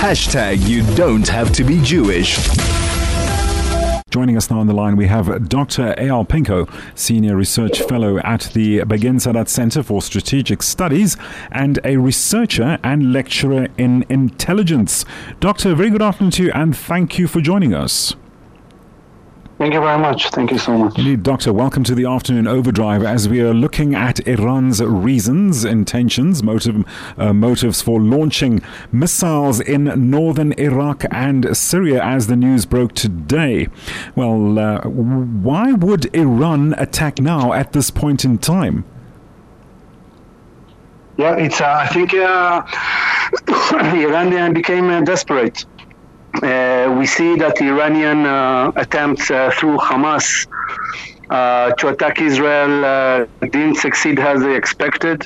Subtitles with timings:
[0.00, 2.38] Hashtag you don't have to be Jewish.
[4.08, 5.94] Joining us now on the line, we have Dr.
[5.98, 11.18] Eyal Pinko, Senior Research Fellow at the Begin Sadat Center for Strategic Studies
[11.52, 15.04] and a researcher and lecturer in intelligence.
[15.38, 18.14] Doctor, very good afternoon to you and thank you for joining us.
[19.60, 20.30] Thank you very much.
[20.30, 20.96] Thank you so much.
[20.96, 21.52] Indeed, Doctor.
[21.52, 26.82] Welcome to the afternoon overdrive as we are looking at Iran's reasons, intentions, motive,
[27.18, 33.68] uh, motives for launching missiles in northern Iraq and Syria as the news broke today.
[34.16, 38.86] Well, uh, why would Iran attack now at this point in time?
[41.18, 41.60] Yeah, it's.
[41.60, 42.62] Uh, I think uh,
[43.94, 45.66] Iran became uh, desperate
[46.42, 50.26] uh, we see that Iranian uh, attempts uh, through Hamas
[51.30, 55.22] uh, to attack Israel uh, didn't succeed as they expected.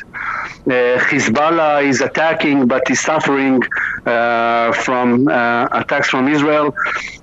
[0.66, 3.60] Uh, Hezbollah is attacking but is suffering
[4.05, 5.28] from
[5.80, 6.74] attacks from Israel.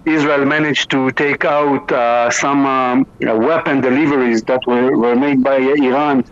[0.06, 1.86] Israel managed to take out
[2.34, 6.24] some um, weapon deliveries that were, were made by Iran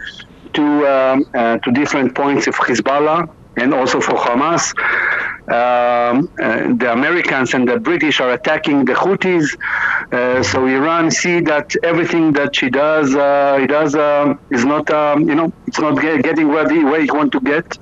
[0.54, 4.74] to, um, to different points of Hezbollah and also for Hamas.
[5.50, 9.58] Um, uh, the Americans and the British are attacking the Houthis.
[10.12, 14.92] Uh, so Iran see that everything that she does, uh, it does uh, is not,
[14.92, 17.78] um, you know, it's not get, getting where, the, where it want to get.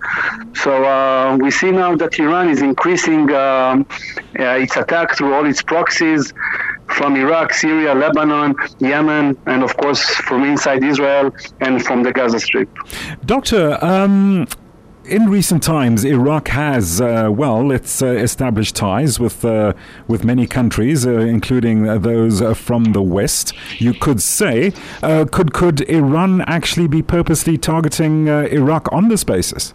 [0.55, 3.85] So uh, we see now that Iran is increasing um,
[4.33, 6.33] its attack through all its proxies
[6.87, 12.39] from Iraq, Syria, Lebanon, Yemen, and of course from inside Israel and from the Gaza
[12.39, 12.69] Strip.
[13.25, 14.47] Doctor, um
[15.07, 19.73] in recent times, Iraq has, uh, well, it's uh, established ties with uh,
[20.07, 23.53] with many countries, uh, including those uh, from the West.
[23.79, 29.73] You could say, uh, could could Iran actually be purposely targeting Iraq on this basis?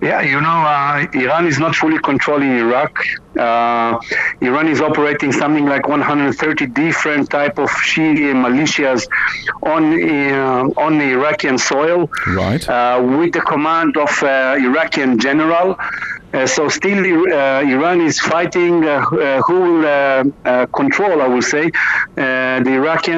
[0.00, 2.92] Yeah, you know, uh, Iran is not fully controlling Iraq.
[3.36, 3.98] Uh,
[4.40, 9.08] Iran is operating something like 130 different type of Shia militias
[9.62, 12.66] on uh, on the Iraqi soil, right?
[12.68, 15.76] Uh, with the command of uh, Iraqi general.
[16.32, 21.70] Uh, so still, Iran is fighting who will control, I will say,
[22.14, 23.12] the Iraqi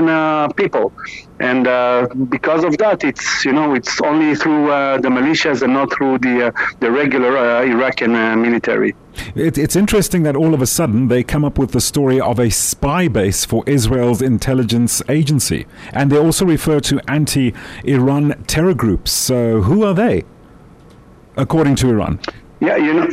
[0.54, 0.92] people
[1.40, 5.72] and uh, because of that, it's you know it's only through uh, the militias and
[5.72, 8.94] not through the uh, the regular uh, Iraqi uh, military.
[9.34, 12.38] It, it's interesting that all of a sudden they come up with the story of
[12.38, 19.10] a spy base for Israel's intelligence agency, and they also refer to anti-Iran terror groups.
[19.10, 20.24] So who are they,
[21.36, 22.20] according to Iran?
[22.60, 23.08] Yeah, you know.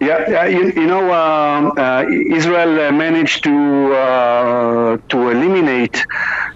[0.00, 2.04] Yeah, yeah you, you know, um, uh,
[2.38, 5.96] Israel managed to uh, to eliminate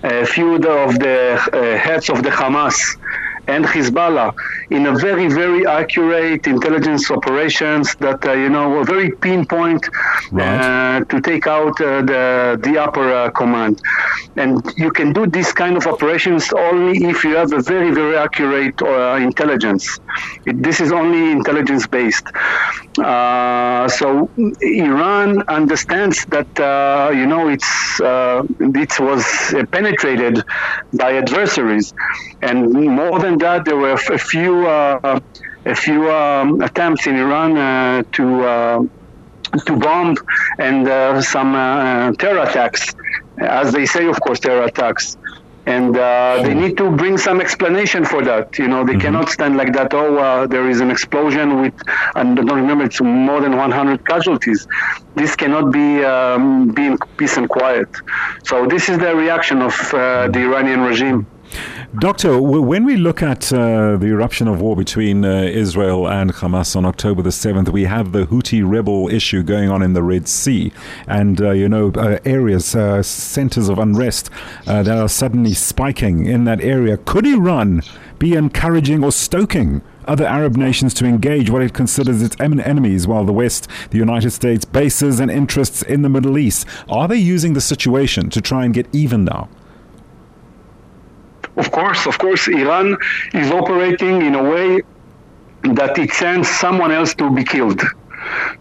[0.03, 1.19] a few of the
[1.53, 2.79] uh, heads of the Hamas
[3.48, 4.34] and Hezbollah
[4.70, 9.88] in a very, very accurate intelligence operations that, uh, you know, were very pinpoint
[10.31, 10.98] right.
[11.00, 13.81] uh, to take out uh, the, the upper uh, command.
[14.36, 18.16] And you can do this kind of operations only if you have a very, very
[18.16, 19.98] accurate uh, intelligence.
[20.44, 22.26] It, this is only intelligence based.
[22.98, 24.28] Uh, so
[24.60, 26.48] Iran understands that,
[27.16, 29.25] you know, it's, it was
[29.70, 30.44] penetrated
[30.92, 31.94] by adversaries.
[32.42, 35.21] And more than that, there were a few uh,
[35.69, 38.82] a few um, attempts in Iran uh, to uh,
[39.66, 40.16] to bomb
[40.59, 42.94] and uh, some uh, terror attacks,
[43.38, 45.16] as they say, of course, terror attacks.
[45.66, 48.59] And uh, they need to bring some explanation for that.
[48.59, 49.03] You know, they mm-hmm.
[49.03, 49.93] cannot stand like that.
[49.93, 51.75] Oh, there is an explosion with,
[52.15, 54.66] and I don't remember, it's more than 100 casualties.
[55.15, 57.88] This cannot be um, be in peace and quiet.
[58.44, 61.27] So this is the reaction of the Iranian regime.
[61.97, 66.76] Doctor, when we look at uh, the eruption of war between uh, Israel and Hamas
[66.76, 70.28] on October the 7th, we have the Houthi rebel issue going on in the Red
[70.28, 70.71] Sea.
[71.06, 74.28] And, uh, you know, uh, areas, uh, centers of unrest
[74.66, 76.98] uh, that are suddenly spiking in that area.
[76.98, 77.81] Could Iran
[78.19, 83.24] be encouraging or stoking other Arab nations to engage what it considers its enemies, while
[83.24, 86.66] the West, the United States, bases and interests in the Middle East.
[86.91, 89.48] Are they using the situation to try and get even now?
[91.59, 92.97] Of course, of course, Iran
[93.34, 94.83] is operating in a way
[95.75, 97.83] that it sends someone else to be killed.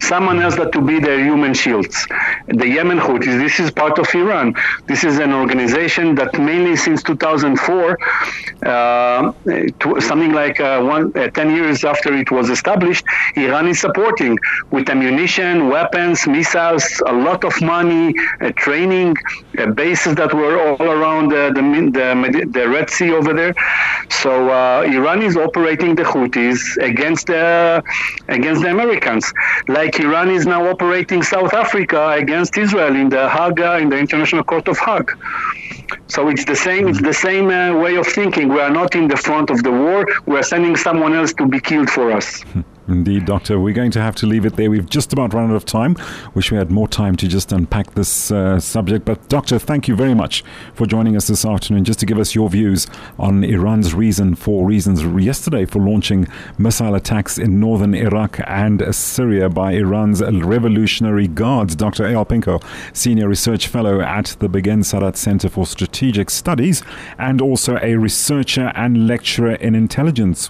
[0.00, 2.06] Someone else that to be their human shields.
[2.46, 4.54] The Yemen Houthis, this is part of Iran.
[4.86, 7.98] This is an organization that mainly since 2004,
[8.64, 9.32] uh,
[10.00, 13.04] something like uh, one, uh, 10 years after it was established,
[13.36, 14.38] Iran is supporting
[14.70, 19.16] with ammunition, weapons, missiles, a lot of money, uh, training,
[19.58, 23.54] uh, bases that were all around the, the, the Red Sea over there.
[24.10, 27.82] So uh, Iran is operating the Houthis against the
[28.28, 29.32] against the Americans,
[29.66, 34.44] like Iran is now operating South Africa against Israel in the Hague in the International
[34.44, 35.10] Court of Hague.
[36.06, 36.88] So it's the same.
[36.88, 38.48] It's the same uh, way of thinking.
[38.48, 40.06] We are not in the front of the war.
[40.26, 42.44] We are sending someone else to be killed for us.
[42.88, 43.60] Indeed, Doctor.
[43.60, 44.70] We're going to have to leave it there.
[44.70, 45.94] We've just about run out of time.
[46.34, 49.04] Wish we had more time to just unpack this uh, subject.
[49.04, 50.42] But, Doctor, thank you very much
[50.72, 52.86] for joining us this afternoon just to give us your views
[53.18, 59.50] on Iran's reason for reasons yesterday for launching missile attacks in northern Iraq and Syria
[59.50, 61.76] by Iran's Revolutionary Guards.
[61.76, 62.04] Dr.
[62.04, 62.62] Eyal Pinko,
[62.96, 66.82] Senior Research Fellow at the Begin Sadat Center for Strategic Studies
[67.18, 70.46] and also a researcher and lecturer in intelligence.